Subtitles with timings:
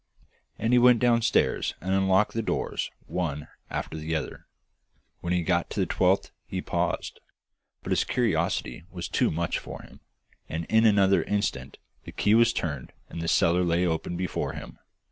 [0.57, 4.47] And he went downstairs and unlocked the doors, one after the other.
[5.19, 7.19] When he got to the twelfth he paused,
[7.83, 9.99] but his curiosity was too much for him,
[10.49, 14.79] and in another instant the key was turned and the cellar lay open before him.